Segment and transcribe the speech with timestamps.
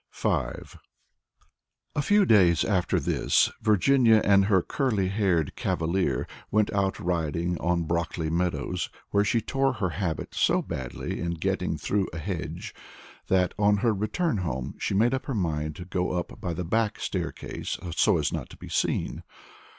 [0.11, 7.55] V A few days after this, Virginia and her curly haired cavalier went out riding
[7.59, 12.73] on Brockley meadows, where she tore her habit so badly in getting through a hedge
[13.27, 16.65] that, on their return home, she made up her mind to go up by the
[16.65, 19.21] back staircase so as not to be seen.